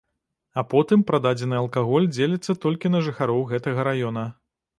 А 0.61 0.61
потым 0.71 1.03
прададзены 1.09 1.55
алкаголь 1.63 2.07
дзеліцца 2.15 2.57
толькі 2.65 2.93
на 2.95 3.03
жыхароў 3.11 3.45
гэтага 3.53 3.87
раёна. 3.91 4.27